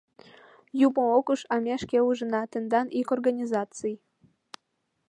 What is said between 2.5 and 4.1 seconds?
тендан ик организаций...